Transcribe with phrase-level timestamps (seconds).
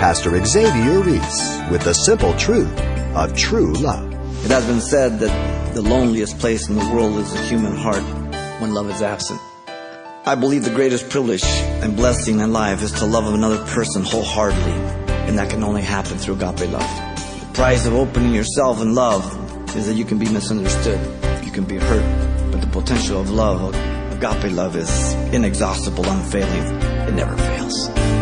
[0.00, 2.74] Pastor Xavier Reese with the simple truth
[3.14, 4.10] of true love.
[4.46, 8.02] It has been said that the loneliest place in the world is the human heart
[8.62, 9.38] when love is absent.
[10.24, 14.72] I believe the greatest privilege and blessing in life is to love another person wholeheartedly,
[15.28, 16.90] and that can only happen through agape love.
[17.40, 19.22] The price of opening yourself in love
[19.76, 20.98] is that you can be misunderstood,
[21.44, 23.74] you can be hurt, but the potential of love,
[24.14, 26.80] agape love, is inexhaustible, unfailing.
[27.06, 28.19] It never fails.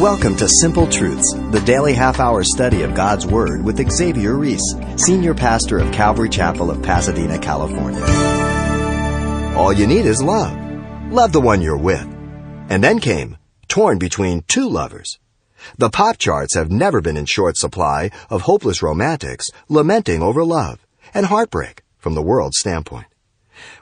[0.00, 4.74] Welcome to Simple Truths, the daily half hour study of God's Word with Xavier Reese,
[4.96, 8.02] Senior Pastor of Calvary Chapel of Pasadena, California.
[9.58, 10.56] All you need is love.
[11.12, 12.00] Love the one you're with.
[12.70, 13.36] And then came
[13.68, 15.18] Torn Between Two Lovers.
[15.76, 20.86] The pop charts have never been in short supply of hopeless romantics lamenting over love
[21.12, 23.08] and heartbreak from the world's standpoint.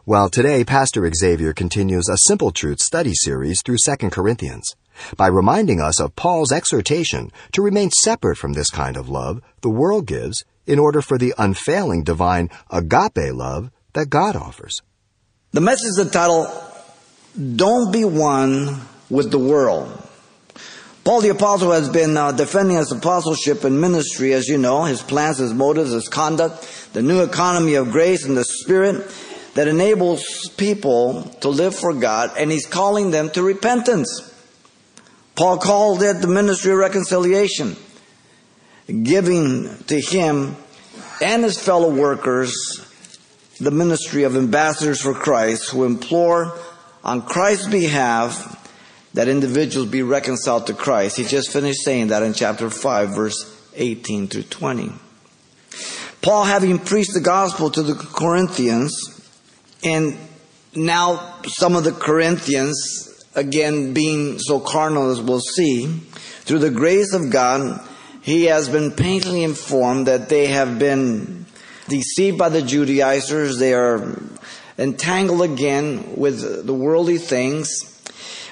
[0.04, 4.74] Well, today Pastor Xavier continues a Simple Truth study series through 2 Corinthians
[5.16, 9.70] by reminding us of Paul's exhortation to remain separate from this kind of love the
[9.70, 14.80] world gives in order for the unfailing divine agape love that God offers.
[15.52, 16.46] The message is entitled,
[17.56, 20.04] Don't Be One with the World.
[21.04, 25.00] Paul the Apostle has been uh, defending his apostleship and ministry, as you know, his
[25.00, 29.10] plans, his motives, his conduct, the new economy of grace and the Spirit
[29.54, 34.34] that enables people to live for God, and he's calling them to repentance.
[35.38, 37.76] Paul called it the ministry of reconciliation,
[38.88, 40.56] giving to him
[41.22, 42.52] and his fellow workers
[43.60, 46.58] the ministry of ambassadors for Christ who implore
[47.04, 48.56] on Christ's behalf
[49.14, 51.16] that individuals be reconciled to Christ.
[51.16, 54.90] He just finished saying that in chapter 5, verse 18 through 20.
[56.20, 58.92] Paul, having preached the gospel to the Corinthians,
[59.84, 60.18] and
[60.74, 67.12] now some of the Corinthians again, being so carnal as we'll see, through the grace
[67.12, 67.80] of God,
[68.22, 71.46] he has been painfully informed that they have been
[71.88, 73.58] deceived by the Judaizers.
[73.58, 74.18] They are
[74.78, 77.94] entangled again with the worldly things.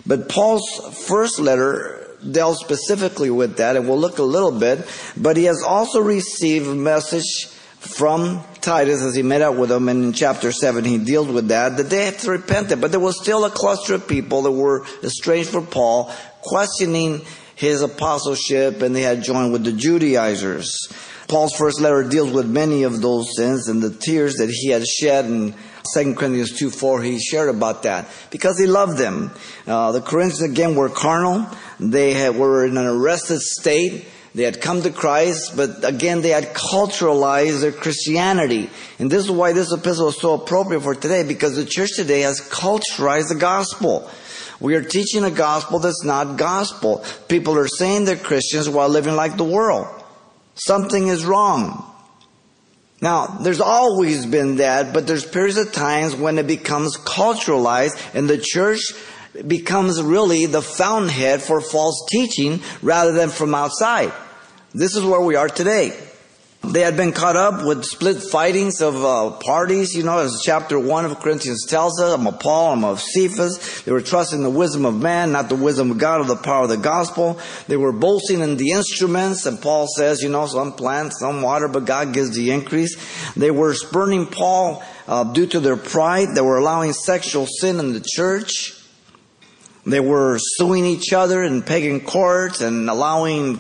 [0.07, 0.69] But Paul's
[1.07, 4.87] first letter dealt specifically with that, and we'll look a little bit.
[5.17, 7.47] But he has also received a message
[7.79, 11.49] from Titus as he met up with them, and in chapter 7 he deals with
[11.49, 12.73] that, that they had to repent.
[12.73, 12.81] It.
[12.81, 16.13] But there was still a cluster of people that were estranged from Paul,
[16.43, 17.21] questioning
[17.55, 20.93] his apostleship, and they had joined with the Judaizers.
[21.29, 24.85] Paul's first letter deals with many of those sins and the tears that he had
[24.85, 25.55] shed in
[25.95, 29.31] 2 Corinthians 2 4, he shared about that because he loved them.
[29.65, 31.47] Uh, the Corinthians again were carnal.
[31.79, 34.07] They had, were in an arrested state.
[34.37, 38.69] They had come to Christ, but again, they had culturalized their Christianity.
[38.99, 42.21] And this is why this epistle is so appropriate for today, because the church today
[42.21, 44.11] has culturalized the gospel.
[44.61, 47.03] We are teaching a gospel that's not gospel.
[47.29, 49.87] People are saying they're Christians while living like the world.
[50.55, 51.91] Something is wrong.
[53.01, 58.29] Now, there's always been that, but there's periods of times when it becomes culturalized and
[58.29, 58.83] the church
[59.47, 64.13] becomes really the fountainhead for false teaching rather than from outside.
[64.77, 65.99] This is where we are today.
[66.63, 70.79] They had been caught up with split fightings of uh, parties, you know, as chapter
[70.79, 72.13] 1 of Corinthians tells us.
[72.13, 73.85] I'm of Paul, I'm of Cephas.
[73.85, 76.65] They were trusting the wisdom of man, not the wisdom of God or the power
[76.65, 77.41] of the gospel.
[77.69, 81.69] They were boasting in the instruments, and Paul says, you know, some plant, some water,
[81.69, 83.33] but God gives the increase.
[83.33, 86.35] They were spurning Paul uh, due to their pride.
[86.35, 88.79] They were allowing sexual sin in the church.
[89.87, 93.59] They were suing each other in pagan courts and allowing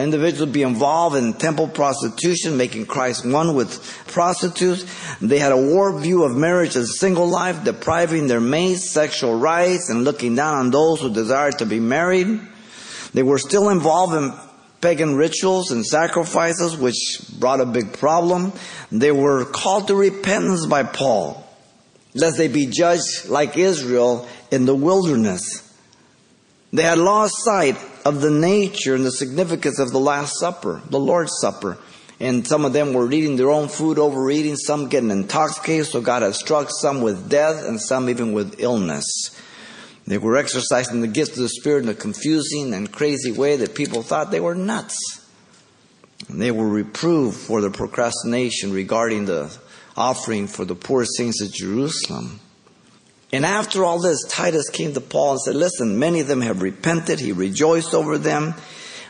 [0.00, 4.86] individuals be involved in temple prostitution, making Christ one with prostitutes.
[5.20, 9.38] They had a warped view of marriage as a single life, depriving their mates sexual
[9.38, 12.40] rights and looking down on those who desired to be married.
[13.12, 14.32] They were still involved in
[14.80, 18.52] pagan rituals and sacrifices, which brought a big problem.
[18.90, 21.46] They were called to repentance by Paul,
[22.14, 25.68] lest they be judged like Israel in the wilderness.
[26.72, 30.98] They had lost sight of the nature and the significance of the Last Supper, the
[30.98, 31.78] Lord's Supper.
[32.20, 36.22] And some of them were eating their own food, overeating, some getting intoxicated, so God
[36.22, 39.36] had struck some with death and some even with illness.
[40.06, 43.74] They were exercising the gifts of the Spirit in a confusing and crazy way that
[43.74, 44.96] people thought they were nuts.
[46.28, 49.56] And they were reproved for their procrastination regarding the
[49.96, 52.40] offering for the poor saints of Jerusalem.
[53.32, 56.60] And after all this, Titus came to Paul and said, Listen, many of them have
[56.60, 57.18] repented.
[57.18, 58.54] He rejoiced over them.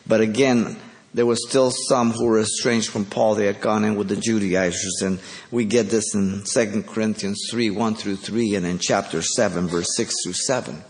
[0.06, 0.76] But again,
[1.12, 3.34] there were still some who were estranged from Paul.
[3.34, 5.02] They had gone in with the Judaizers.
[5.02, 5.18] And
[5.50, 9.94] we get this in 2 Corinthians 3 1 through 3 and in chapter 7, verse
[9.96, 10.82] 6 through 7.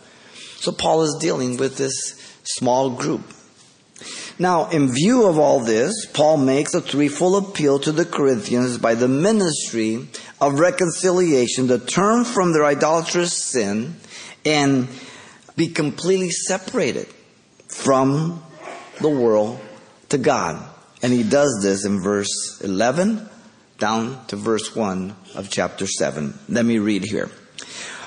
[0.56, 3.22] So Paul is dealing with this small group.
[4.38, 8.94] Now, in view of all this, Paul makes a threefold appeal to the Corinthians by
[8.94, 10.08] the ministry
[10.42, 13.94] of reconciliation to turn from their idolatrous sin
[14.44, 14.88] and
[15.54, 17.06] be completely separated
[17.68, 18.42] from
[19.00, 19.60] the world
[20.08, 20.60] to God.
[21.00, 23.28] And he does this in verse 11
[23.78, 26.36] down to verse 1 of chapter 7.
[26.48, 27.30] Let me read here.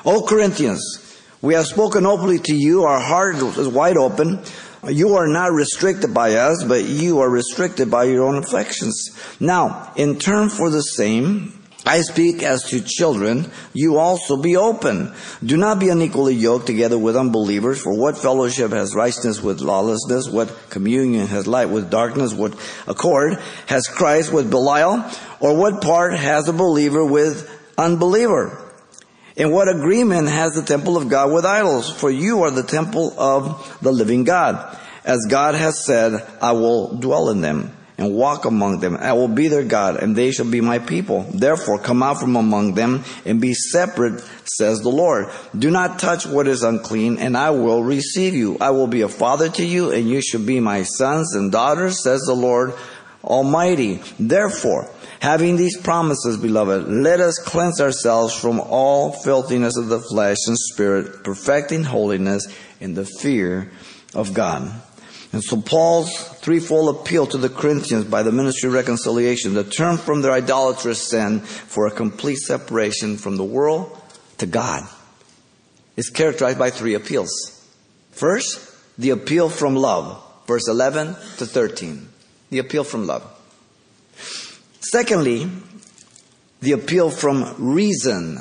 [0.03, 2.83] O Corinthians, we have spoken openly to you.
[2.83, 4.43] Our heart is wide open.
[4.85, 9.17] You are not restricted by us, but you are restricted by your own affections.
[9.39, 15.13] Now, in turn for the same, I speak as to children, you also be open.
[15.45, 20.27] Do not be unequally yoked together with unbelievers, for what fellowship has righteousness with lawlessness?
[20.27, 22.33] What communion has light with darkness?
[22.33, 22.55] What
[22.87, 25.05] accord has Christ with Belial?
[25.39, 27.47] Or what part has a believer with
[27.77, 28.61] unbeliever?
[29.35, 31.91] In what agreement has the temple of God with idols?
[31.91, 34.75] For you are the temple of the living God.
[35.03, 38.97] As God has said, I will dwell in them and walk among them.
[38.97, 41.23] I will be their God, and they shall be my people.
[41.33, 45.29] Therefore, come out from among them and be separate, says the Lord.
[45.57, 48.57] Do not touch what is unclean, and I will receive you.
[48.59, 52.03] I will be a father to you, and you shall be my sons and daughters,
[52.03, 52.73] says the Lord
[53.23, 54.01] Almighty.
[54.19, 60.37] Therefore, having these promises, beloved, let us cleanse ourselves from all filthiness of the flesh
[60.47, 62.45] and spirit, perfecting holiness
[62.81, 63.71] in the fear
[64.13, 64.69] of God.
[65.31, 69.97] And so Paul's threefold appeal to the Corinthians by the ministry of reconciliation, to turn
[69.97, 73.99] from their idolatrous sin for a complete separation from the world
[74.37, 74.87] to God,
[75.97, 77.31] is characterized by three appeals.
[78.11, 78.61] First,
[78.95, 82.09] the appeal from love, verse 11 to 13.
[82.51, 83.23] The appeal from love.
[84.81, 85.49] Secondly,
[86.61, 88.37] the appeal from reason,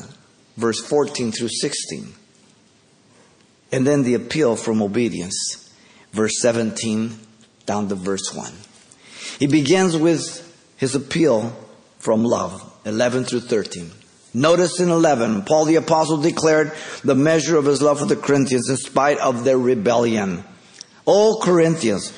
[0.59, 2.13] verse 14 through 16.
[3.73, 5.65] And then the appeal from obedience
[6.15, 7.19] verse 17
[7.67, 8.53] down to verse 1.
[9.39, 10.41] He begins with
[10.77, 11.57] his appeal
[11.99, 13.91] from love, 11 through 13.
[14.35, 16.73] Notice in 11, Paul the apostle declared
[17.05, 20.45] the measure of his love for the Corinthians in spite of their rebellion.
[21.07, 22.13] O Corinthians,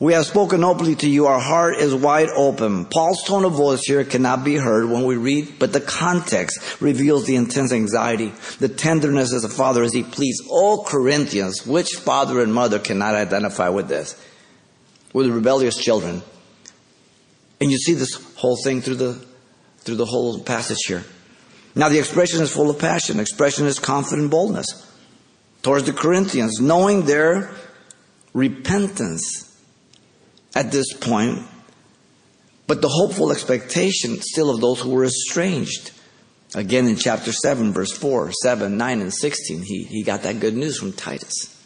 [0.00, 1.26] we have spoken openly to you.
[1.26, 2.86] Our heart is wide open.
[2.86, 7.26] Paul's tone of voice here cannot be heard when we read, but the context reveals
[7.26, 10.42] the intense anxiety, the tenderness as a father as he pleads.
[10.48, 14.16] All Corinthians, which father and mother cannot identify with this?
[15.12, 16.22] With the rebellious children.
[17.60, 19.24] And you see this whole thing through the,
[19.78, 21.04] through the whole passage here.
[21.74, 23.20] Now the expression is full of passion.
[23.20, 24.86] Expression is confident boldness
[25.62, 27.50] towards the Corinthians, knowing their
[28.32, 29.46] repentance
[30.54, 31.40] at this point,
[32.66, 35.92] but the hopeful expectation still of those who were estranged.
[36.54, 40.56] Again, in chapter 7, verse 4, 7, 9, and 16, he, he got that good
[40.56, 41.56] news from Titus.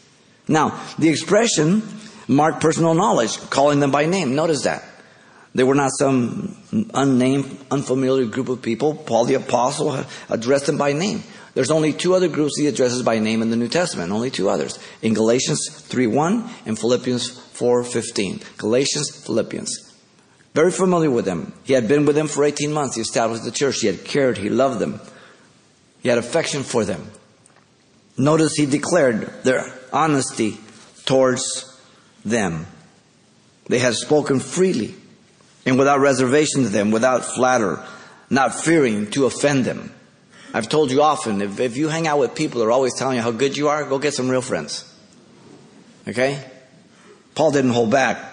[0.47, 1.81] Now, the expression
[2.27, 4.35] marked personal knowledge, calling them by name.
[4.35, 4.83] Notice that.
[5.53, 6.57] They were not some
[6.93, 8.93] unnamed, unfamiliar group of people.
[8.93, 11.23] Paul the Apostle addressed them by name.
[11.53, 14.49] There's only two other groups he addresses by name in the New Testament, only two
[14.49, 14.77] others.
[15.01, 18.57] In Galatians 3.1 and Philippians 4.15.
[18.57, 19.93] Galatians, Philippians.
[20.53, 21.53] Very familiar with them.
[21.63, 22.95] He had been with them for 18 months.
[22.95, 23.79] He established the church.
[23.79, 24.37] He had cared.
[24.37, 24.99] He loved them.
[26.01, 27.09] He had affection for them.
[28.17, 30.57] Notice he declared their honesty
[31.05, 31.74] towards
[32.25, 32.65] them.
[33.67, 34.95] They had spoken freely
[35.65, 37.83] and without reservation to them, without flatter,
[38.29, 39.91] not fearing to offend them.
[40.53, 43.17] I've told you often, if, if you hang out with people that are always telling
[43.17, 44.91] you how good you are, go get some real friends.
[46.07, 46.43] Okay?
[47.33, 48.23] Paul didn't hold back.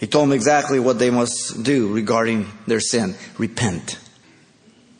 [0.00, 3.14] He told them exactly what they must do regarding their sin.
[3.38, 3.98] Repent.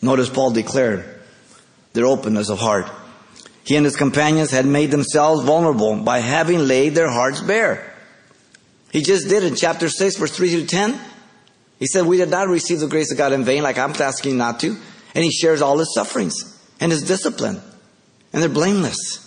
[0.03, 1.05] Notice Paul declared
[1.95, 2.89] their openness of heart.
[3.65, 7.90] He and his companions had made themselves vulnerable by having laid their hearts bare.
[8.91, 11.01] He just did in chapter 6, verse 3 to 10.
[11.79, 14.37] He said, We did not receive the grace of God in vain, like I'm asking
[14.37, 14.77] not to.
[15.15, 17.61] And he shares all his sufferings and his discipline.
[18.33, 19.27] And they're blameless.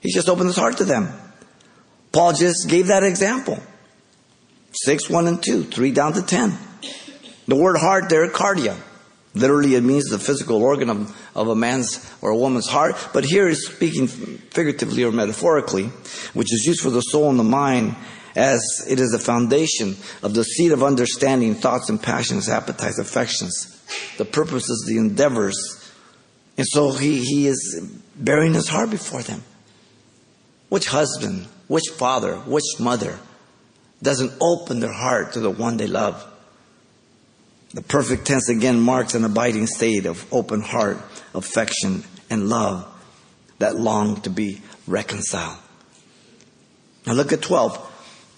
[0.00, 1.08] He just opened his heart to them.
[2.12, 3.62] Paul just gave that example.
[4.72, 6.56] 6, 1 and 2, 3 down to 10.
[7.46, 8.76] The word heart there, cardia.
[9.34, 12.96] Literally, it means the physical organ of, of a man's or a woman's heart.
[13.12, 15.86] But here is speaking figuratively or metaphorically,
[16.34, 17.94] which is used for the soul and the mind
[18.36, 23.74] as it is the foundation of the seed of understanding, thoughts and passions, appetites, affections
[24.16, 25.56] the purposes, the endeavors.
[26.56, 27.80] And so he, he is
[28.16, 29.42] baring his heart before them.
[30.68, 33.18] Which husband, which father, which mother
[34.02, 36.24] doesn't open their heart to the one they love.
[37.74, 40.98] The perfect tense again marks an abiding state of open heart,
[41.34, 42.86] affection, and love
[43.58, 45.58] that long to be reconciled.
[47.06, 47.87] Now look at 12.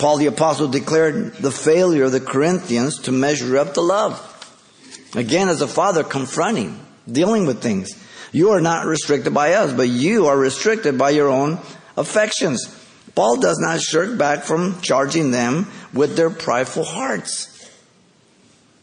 [0.00, 4.26] Paul the apostle declared the failure of the Corinthians to measure up to love.
[5.14, 7.90] Again, as a father confronting, dealing with things.
[8.33, 11.59] You are not restricted by us, but you are restricted by your own
[11.99, 12.75] affections.
[13.14, 17.69] Paul does not shirk back from charging them with their prideful hearts.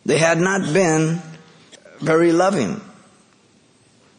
[0.05, 1.19] They had not been
[1.99, 2.79] very loving.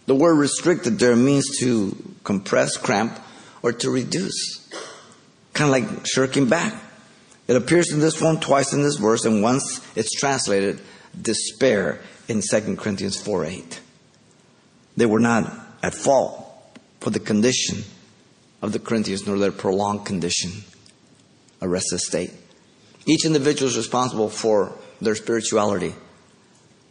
[0.07, 3.17] The word restricted there means to compress, cramp,
[3.63, 4.69] or to reduce.
[5.53, 6.75] Kind of like shirking back.
[7.49, 10.81] It appears in this form twice in this verse, and once it's translated
[11.21, 13.81] despair in 2 Corinthians 4 8.
[14.97, 15.51] They were not
[15.83, 16.45] at fault
[17.01, 17.85] for the condition
[18.61, 20.65] of the Corinthians nor their prolonged condition,
[21.61, 22.33] a restless state.
[23.07, 25.95] Each individual is responsible for their spirituality.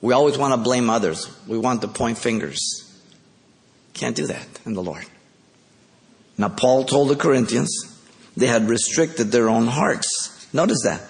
[0.01, 1.29] We always want to blame others.
[1.47, 2.59] We want to point fingers.
[3.93, 5.05] Can't do that in the Lord.
[6.37, 7.69] Now, Paul told the Corinthians
[8.35, 10.36] they had restricted their own hearts.
[10.53, 11.01] Notice that.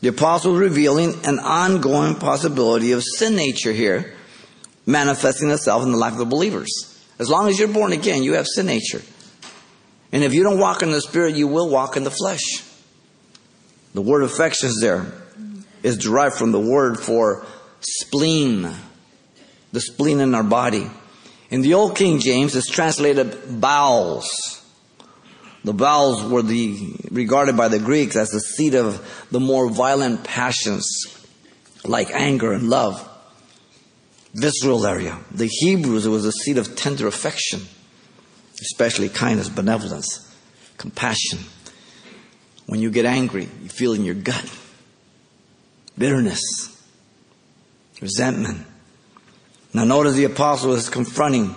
[0.00, 4.14] The apostle is revealing an ongoing possibility of sin nature here,
[4.86, 6.68] manifesting itself in the life of the believers.
[7.18, 9.02] As long as you're born again, you have sin nature.
[10.12, 12.64] And if you don't walk in the Spirit, you will walk in the flesh.
[13.92, 15.12] The word affections there
[15.82, 17.44] is derived from the word for
[17.80, 18.70] spleen,
[19.72, 20.90] the spleen in our body.
[21.50, 24.59] In the Old King James, it's translated bowels.
[25.64, 30.24] The bowels were the, regarded by the Greeks as the seat of the more violent
[30.24, 30.86] passions
[31.84, 33.06] like anger and love.
[34.34, 35.18] Visceral area.
[35.30, 37.62] The Hebrews, it was a seat of tender affection,
[38.60, 40.34] especially kindness, benevolence,
[40.78, 41.40] compassion.
[42.66, 44.50] When you get angry, you feel in your gut
[45.98, 46.40] bitterness,
[48.00, 48.66] resentment.
[49.74, 51.54] Now notice the apostle is confronting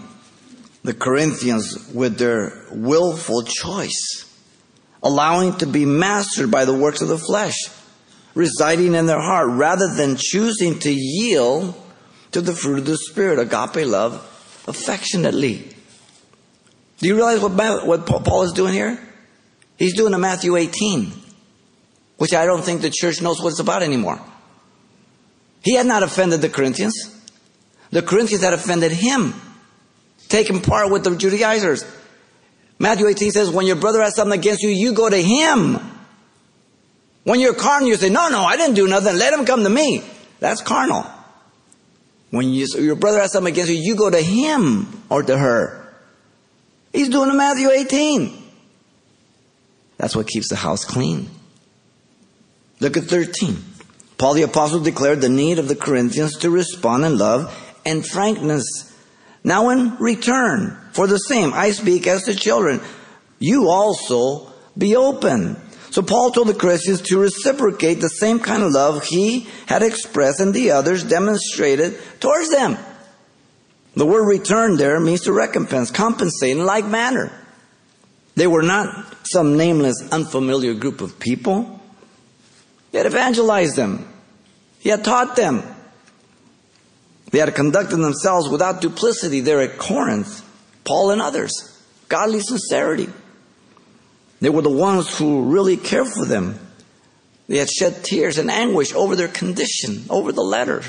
[0.84, 4.30] the Corinthians with their willful choice,
[5.02, 7.56] allowing to be mastered by the works of the flesh,
[8.36, 11.74] residing in their heart, rather than choosing to yield
[12.32, 14.16] to the fruit of the Spirit, agape love,
[14.68, 15.70] affectionately.
[16.98, 19.00] Do you realize what, what Paul is doing here?
[19.78, 21.12] He's doing a Matthew 18,
[22.18, 24.22] which I don't think the church knows what it's about anymore.
[25.63, 26.94] He had not offended the Corinthians.
[27.92, 29.34] The Corinthians had offended him
[30.34, 31.86] taking part with the Judaizers.
[32.80, 35.80] Matthew 18 says, when your brother has something against you, you go to him.
[37.24, 39.16] When you're carnal, you say, no, no, I didn't do nothing.
[39.16, 40.04] Let him come to me.
[40.40, 41.06] That's carnal.
[42.32, 45.94] When you, your brother has something against you, you go to him or to her.
[46.92, 48.36] He's doing a Matthew 18.
[49.98, 51.30] That's what keeps the house clean.
[52.80, 53.63] Look at 13.
[54.18, 58.93] Paul the apostle declared the need of the Corinthians to respond in love and frankness
[59.44, 62.82] now in return for the same, I speak as to children.
[63.40, 65.58] You also be open.
[65.92, 70.40] So Paul told the Christians to reciprocate the same kind of love he had expressed
[70.40, 72.78] and the others demonstrated towards them.
[73.96, 77.32] The word return there means to recompense, compensate in like manner.
[78.36, 81.80] They were not some nameless, unfamiliar group of people.
[82.92, 84.08] He had evangelized them.
[84.80, 85.64] He had taught them.
[87.34, 90.48] They had conducted themselves without duplicity there at Corinth,
[90.84, 91.52] Paul and others.
[92.08, 93.10] Godly sincerity.
[94.40, 96.60] They were the ones who really cared for them.
[97.48, 100.84] They had shed tears and anguish over their condition, over the letter.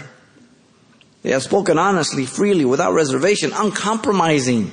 [1.22, 4.70] They had spoken honestly, freely, without reservation, uncompromising.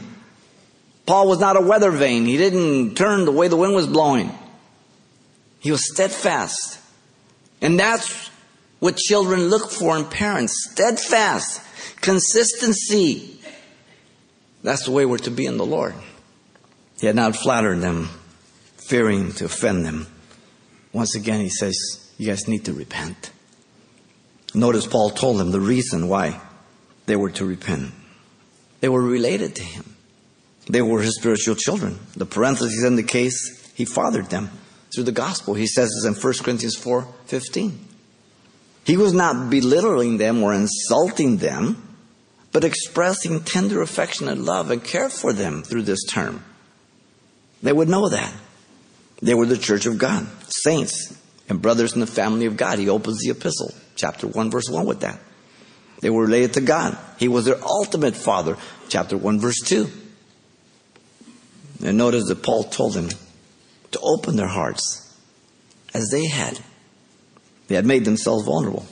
[1.06, 2.26] Paul was not a weather vane.
[2.26, 4.30] He didn't turn the way the wind was blowing.
[5.62, 6.80] He was steadfast.
[7.62, 8.30] And that's
[8.82, 11.62] what children look for in parents steadfast,
[12.02, 13.40] consistency.
[14.64, 15.94] That's the way we're to be in the Lord.
[17.00, 18.10] He had not flattered them,
[18.78, 20.08] fearing to offend them.
[20.94, 23.32] Once again, he says, You guys need to repent.
[24.56, 26.42] Notice Paul told them the reason why
[27.06, 27.92] they were to repent.
[28.80, 29.96] They were related to him.
[30.68, 32.00] They were his spiritual children.
[32.16, 34.50] The parentheses in the case, he fathered them
[34.94, 35.54] through the gospel.
[35.54, 37.90] He says this in 1 Corinthians 4 15.
[38.92, 41.82] He was not belittling them or insulting them,
[42.52, 46.44] but expressing tender, affectionate love and care for them through this term.
[47.64, 48.34] They would know that.
[49.22, 51.18] They were the church of God, saints
[51.48, 52.80] and brothers in the family of God.
[52.80, 55.22] He opens the epistle, chapter 1, verse 1 with that.
[56.02, 56.98] They were related to God.
[57.18, 58.58] He was their ultimate father,
[58.90, 59.90] chapter 1, verse 2.
[61.86, 63.08] And notice that Paul told them
[63.92, 65.18] to open their hearts
[65.94, 66.60] as they had
[67.72, 68.86] They had made themselves vulnerable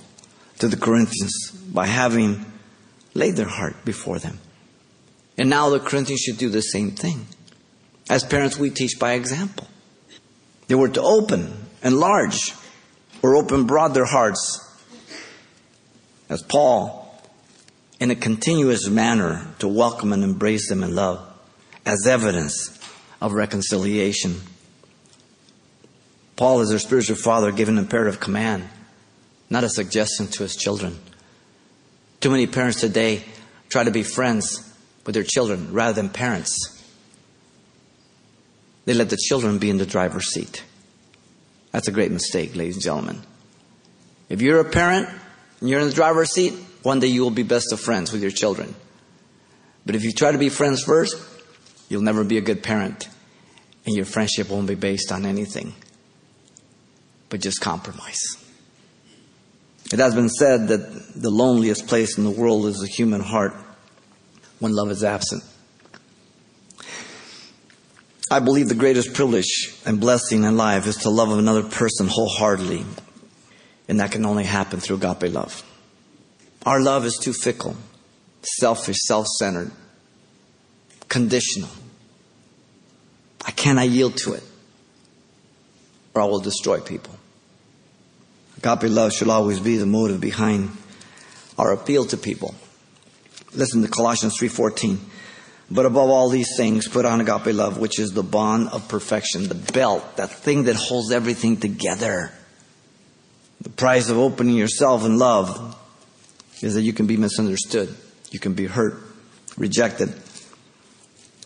[0.60, 2.46] to the Corinthians by having
[3.14, 4.40] laid their heart before them.
[5.38, 7.28] And now the Corinthians should do the same thing.
[8.10, 9.68] As parents, we teach by example.
[10.70, 12.54] They were to open, enlarge,
[13.22, 14.66] or open broad their hearts.
[16.30, 17.22] As Paul,
[18.00, 21.20] in a continuous manner, to welcome and embrace them in love
[21.86, 22.80] as evidence
[23.20, 24.40] of reconciliation.
[26.40, 28.70] Paul, as their spiritual father, gave an imperative command,
[29.50, 30.98] not a suggestion to his children.
[32.22, 33.26] Too many parents today
[33.68, 34.74] try to be friends
[35.06, 36.82] with their children rather than parents.
[38.86, 40.64] They let the children be in the driver's seat.
[41.74, 43.22] That's a great mistake, ladies and gentlemen.
[44.30, 45.10] If you're a parent
[45.60, 46.54] and you're in the driver's seat,
[46.84, 48.76] one day you will be best of friends with your children.
[49.86, 51.22] But if you try to be friends first,
[51.90, 53.10] you'll never be a good parent.
[53.86, 55.74] And your friendship won't be based on anything
[57.30, 58.20] but just compromise.
[59.92, 63.54] It has been said that the loneliest place in the world is the human heart
[64.60, 65.44] when love is absent.
[68.32, 72.86] I believe the greatest privilege and blessing in life is to love another person wholeheartedly,
[73.88, 75.64] and that can only happen through agape love.
[76.64, 77.76] Our love is too fickle,
[78.44, 79.72] selfish, self centered,
[81.08, 81.70] conditional.
[83.44, 84.44] I cannot yield to it,
[86.14, 87.16] or I will destroy people.
[88.58, 90.76] Agape love should always be the motive behind
[91.58, 92.56] our appeal to people.
[93.54, 95.00] Listen to Colossians 3:14.
[95.72, 99.48] But above all these things, put on agape love, which is the bond of perfection,
[99.48, 102.32] the belt, that thing that holds everything together.
[103.62, 105.76] The price of opening yourself in love
[106.62, 107.96] is that you can be misunderstood,
[108.32, 109.04] you can be hurt,
[109.58, 110.14] rejected.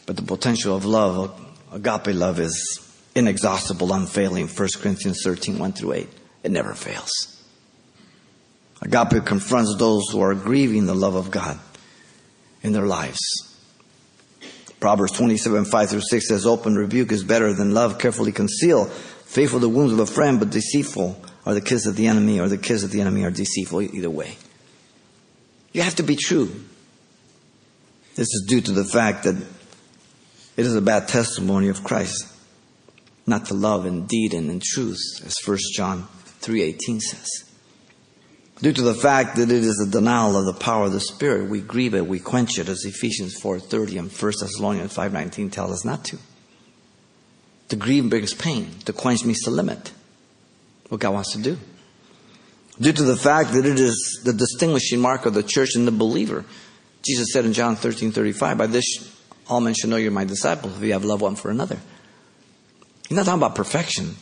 [0.05, 1.31] But the potential of love,
[1.71, 2.79] agape love, is
[3.15, 4.47] inexhaustible, unfailing.
[4.47, 6.09] 1 Corinthians 13, 1 through 8.
[6.43, 7.11] It never fails.
[8.81, 11.57] Agape confronts those who are grieving the love of God
[12.61, 13.19] in their lives.
[14.79, 18.91] Proverbs 27, 5 through 6 says, Open rebuke is better than love carefully concealed.
[18.91, 22.49] Faithful the wounds of a friend, but deceitful are the kisses of the enemy, or
[22.49, 24.37] the kisses of the enemy are deceitful either way.
[25.71, 26.51] You have to be true.
[28.15, 32.27] This is due to the fact that it is a bad testimony of Christ,
[33.25, 36.07] not to love in deed and in truth, as 1 John
[36.41, 37.27] 3.18 says.
[38.61, 41.49] Due to the fact that it is a denial of the power of the Spirit,
[41.49, 45.83] we grieve it, we quench it, as Ephesians 4.30 and 1 Thessalonians 5.19 tell us
[45.83, 46.17] not to.
[47.69, 48.71] To grieve brings pain.
[48.85, 49.91] To quench means to limit
[50.89, 51.57] what God wants to do.
[52.79, 55.91] Due to the fact that it is the distinguishing mark of the church and the
[55.91, 56.45] believer.
[57.05, 58.85] Jesus said in John 13.35, By this
[59.47, 61.79] all men shall know you're my disciples if you have love one for another.
[63.13, 64.15] He's not talking about perfection.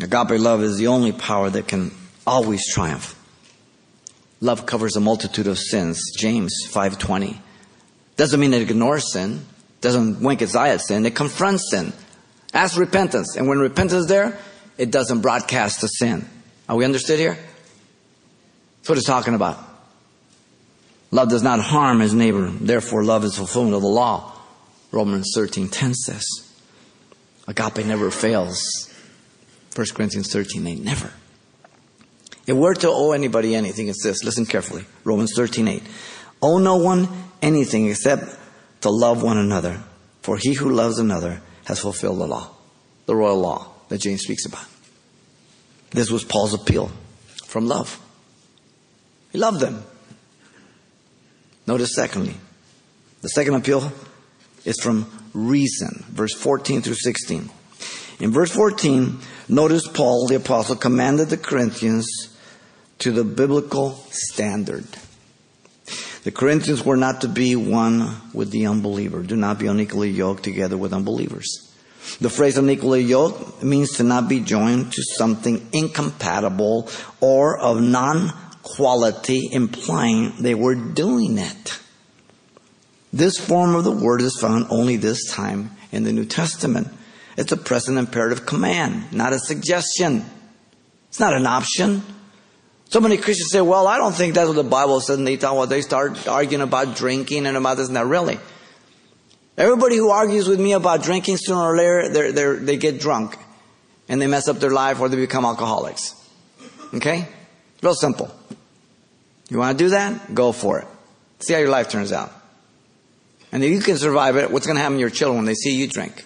[0.00, 1.92] Agape love is the only power that can
[2.26, 3.14] always triumph.
[4.40, 6.02] Love covers a multitude of sins.
[6.16, 7.40] James 5:20.
[8.16, 9.46] Doesn't mean it ignores sin,
[9.80, 11.92] doesn't wink its eye at sin, it confronts sin.
[12.52, 14.36] Asks repentance, and when repentance is there,
[14.76, 16.28] it doesn't broadcast the sin.
[16.68, 17.38] Are we understood here?
[18.78, 19.62] That's what it's talking about.
[21.12, 24.32] Love does not harm his neighbor, therefore love is fulfillment of the law.
[24.90, 26.43] Romans 13:10 says.
[27.46, 28.90] Agape never fails.
[29.74, 31.12] 1 Corinthians 13, 8, never.
[32.46, 34.22] If we're to owe anybody anything, it's this.
[34.22, 34.84] Listen carefully.
[35.02, 35.82] Romans 13, 8.
[36.42, 37.08] Owe no one
[37.42, 38.24] anything except
[38.82, 39.82] to love one another.
[40.22, 42.50] For he who loves another has fulfilled the law,
[43.06, 44.64] the royal law that James speaks about.
[45.90, 46.90] This was Paul's appeal
[47.46, 48.00] from love.
[49.32, 49.84] He loved them.
[51.66, 52.34] Notice secondly,
[53.22, 53.90] the second appeal
[54.64, 57.50] is from reason, verse 14 through 16.
[58.20, 59.18] In verse 14,
[59.48, 62.06] notice Paul, the apostle, commanded the Corinthians
[63.00, 64.86] to the biblical standard.
[66.22, 69.22] The Corinthians were not to be one with the unbeliever.
[69.22, 71.70] Do not be unequally yoked together with unbelievers.
[72.20, 76.88] The phrase unequally yoked means to not be joined to something incompatible
[77.20, 81.78] or of non quality, implying they were doing it.
[83.14, 86.88] This form of the word is found only this time in the New Testament.
[87.36, 90.24] It's a present imperative command, not a suggestion.
[91.10, 92.02] It's not an option.
[92.86, 95.16] So many Christians say, well, I don't think that's what the Bible says.
[95.16, 97.86] And they, talk, well, they start arguing about drinking and about this.
[97.86, 98.06] and that.
[98.06, 98.40] really.
[99.56, 103.38] Everybody who argues with me about drinking sooner or later, they're, they're, they get drunk
[104.08, 106.20] and they mess up their life or they become alcoholics.
[106.92, 107.28] Okay?
[107.80, 108.34] Real simple.
[109.50, 110.34] You want to do that?
[110.34, 110.88] Go for it.
[111.38, 112.32] See how your life turns out.
[113.54, 115.54] And if you can survive it, what's going to happen to your children when they
[115.54, 116.24] see you drink?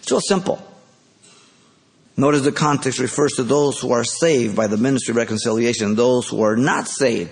[0.00, 0.60] It's real simple.
[2.16, 5.96] Notice the context refers to those who are saved by the ministry of reconciliation, and
[5.96, 7.30] those who are not saved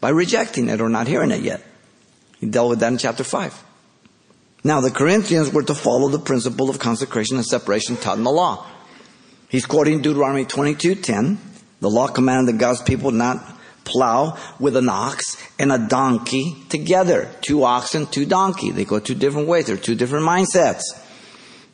[0.00, 1.60] by rejecting it or not hearing it yet.
[2.38, 3.64] He dealt with that in chapter 5.
[4.62, 8.30] Now, the Corinthians were to follow the principle of consecration and separation taught in the
[8.30, 8.64] law.
[9.48, 11.38] He's quoting Deuteronomy 22:10.
[11.80, 13.53] The law commanded that God's people not
[13.84, 17.30] plow with an ox and a donkey together.
[17.40, 18.70] Two oxen, two donkey.
[18.70, 19.66] They go two different ways.
[19.66, 20.82] They're two different mindsets.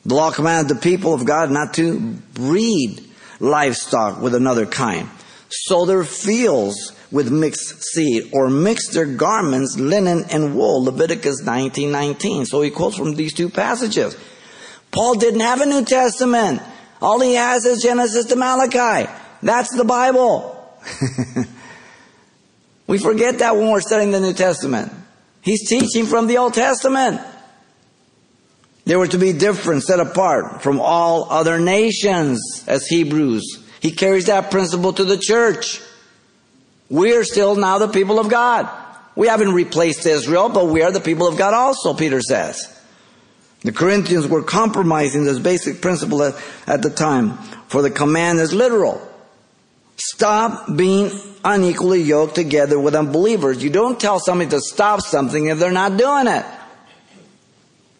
[0.05, 1.99] The law commanded the people of God not to
[2.33, 3.07] breed
[3.39, 5.09] livestock with another kind,
[5.49, 10.83] sow their fields with mixed seed, or mix their garments, linen and wool.
[10.83, 12.45] Leviticus 19:19.
[12.45, 14.15] So he quotes from these two passages.
[14.91, 16.61] Paul didn't have a New Testament.
[17.01, 19.09] All he has is Genesis to Malachi.
[19.41, 20.57] That's the Bible.
[22.91, 24.91] we forget that when we're studying the New Testament.
[25.39, 27.21] He's teaching from the Old Testament.
[28.83, 33.65] They were to be different, set apart from all other nations as Hebrews.
[33.79, 35.79] He carries that principle to the church.
[36.89, 38.69] We are still now the people of God.
[39.15, 42.77] We haven't replaced Israel, but we are the people of God also, Peter says.
[43.61, 46.35] The Corinthians were compromising this basic principle at,
[46.67, 47.37] at the time,
[47.69, 49.07] for the command is literal.
[50.21, 51.09] Stop being
[51.43, 53.63] unequally yoked together with unbelievers.
[53.63, 56.45] You don't tell somebody to stop something if they're not doing it.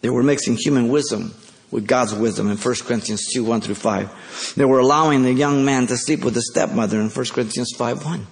[0.02, 1.34] They were mixing human wisdom
[1.72, 4.54] with God's wisdom in 1 Corinthians 2, 1 through 5.
[4.56, 8.04] They were allowing the young man to sleep with the stepmother in 1 Corinthians 5,
[8.04, 8.26] 1.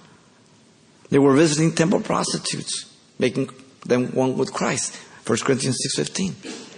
[1.09, 2.85] They were visiting temple prostitutes,
[3.19, 3.49] making
[3.85, 4.95] them one with Christ.
[5.27, 6.69] 1 Corinthians 6.15.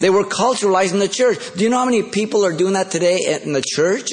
[0.00, 1.54] They were culturalizing the church.
[1.54, 4.10] Do you know how many people are doing that today in the church?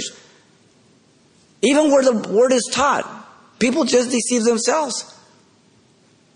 [1.61, 3.05] Even where the word is taught,
[3.59, 5.15] people just deceive themselves.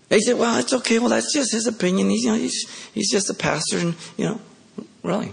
[0.08, 0.98] They say, well, it's okay.
[0.98, 2.10] Well, that's just his opinion.
[2.10, 4.40] He's, you know, he's, he's just a pastor and, you know,
[5.02, 5.32] really.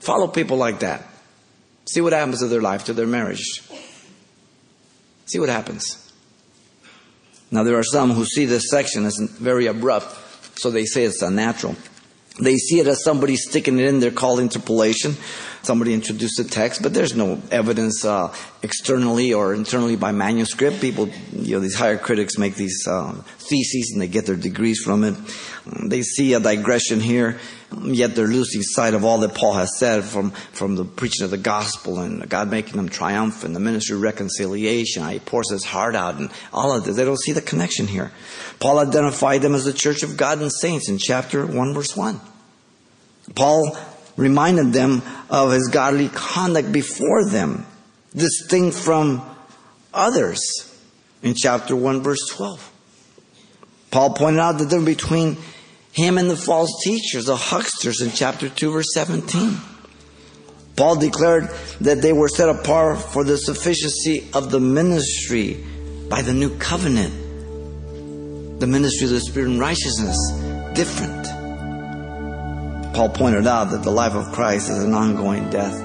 [0.00, 1.06] Follow people like that.
[1.86, 3.62] See what happens to their life, to their marriage.
[5.26, 6.12] See what happens.
[7.50, 11.22] Now, there are some who see this section as very abrupt, so they say it's
[11.22, 11.76] unnatural.
[12.40, 15.14] They see it as somebody sticking it in there called interpolation.
[15.64, 20.78] Somebody introduced a text, but there's no evidence uh, externally or internally by manuscript.
[20.80, 24.80] People, you know, these higher critics make these uh, theses and they get their degrees
[24.80, 25.14] from it.
[25.88, 27.38] They see a digression here,
[27.82, 31.30] yet they're losing sight of all that Paul has said from, from the preaching of
[31.30, 35.08] the gospel and God making them triumphant, the ministry of reconciliation.
[35.08, 36.96] He pours his heart out and all of this.
[36.96, 38.12] They don't see the connection here.
[38.60, 42.20] Paul identified them as the church of God and saints in chapter 1 verse 1.
[43.34, 43.78] Paul
[44.16, 47.66] reminded them of his godly conduct before them,
[48.14, 49.22] distinct from
[49.92, 50.40] others
[51.22, 52.70] in chapter 1 verse 12.
[53.90, 55.36] Paul pointed out the difference between
[55.92, 59.56] him and the false teachers, the hucksters in chapter 2 verse 17.
[60.76, 61.50] Paul declared
[61.80, 65.64] that they were set apart for the sufficiency of the ministry
[66.08, 67.14] by the new covenant.
[68.60, 70.18] The ministry of the Spirit and righteousness,
[70.74, 71.33] different.
[72.94, 75.82] Paul pointed out that the life of Christ is an ongoing death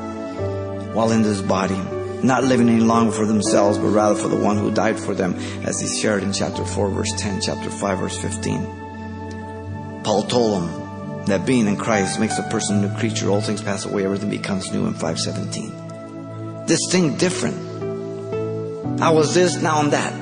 [0.93, 1.77] while in this body,
[2.21, 5.33] not living any longer for themselves, but rather for the one who died for them,
[5.65, 10.01] as he shared in chapter 4, verse 10, chapter 5, verse 15.
[10.03, 13.29] Paul told them that being in Christ makes a person a new creature.
[13.29, 16.67] All things pass away, everything becomes new in 517.
[16.67, 17.57] This thing different.
[19.01, 20.13] I was this, now I'm that.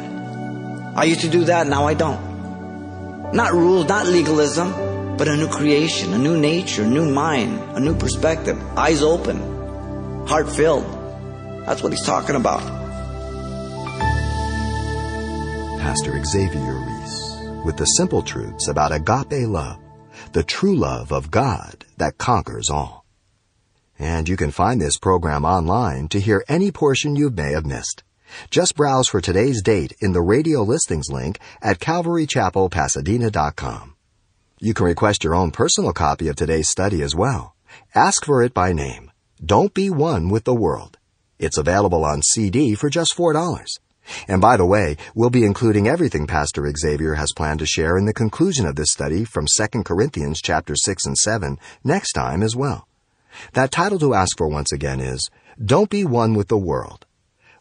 [0.96, 3.34] I used to do that, now I don't.
[3.34, 4.87] Not rules, not legalism
[5.18, 9.38] but a new creation, a new nature, a new mind, a new perspective, eyes open,
[10.28, 10.86] heart filled.
[11.66, 12.62] That's what he's talking about.
[15.80, 19.80] Pastor Xavier Reese with the simple truths about agape love,
[20.34, 23.06] the true love of God that conquers all.
[24.00, 28.04] And you can find this program online to hear any portion you may have missed.
[28.52, 33.97] Just browse for today's date in the radio listings link at calvarychapelpasadena.com.
[34.60, 37.56] You can request your own personal copy of today's study as well.
[37.94, 39.12] Ask for it by name.
[39.46, 40.98] Don't be one with the world.
[41.38, 43.68] It's available on CD for just $4.
[44.28, 48.06] And by the way, we'll be including everything Pastor Xavier has planned to share in
[48.06, 52.56] the conclusion of this study from 2 Corinthians chapter 6 and 7 next time as
[52.56, 52.88] well.
[53.54, 55.30] That title to ask for once again is
[55.64, 57.06] Don't Be One with the World.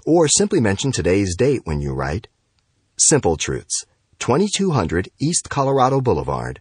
[0.06, 2.28] Or simply mention today's date when you write
[2.98, 3.84] Simple Truths,
[4.18, 6.60] 2200 East Colorado Boulevard,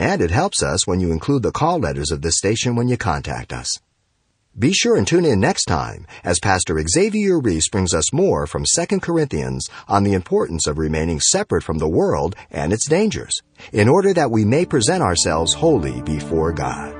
[0.00, 2.96] And it helps us when you include the call letters of this station when you
[2.96, 3.68] contact us.
[4.58, 8.64] Be sure and tune in next time as Pastor Xavier Reese brings us more from
[8.64, 13.42] 2 Corinthians on the importance of remaining separate from the world and its dangers,
[13.74, 16.99] in order that we may present ourselves holy before God.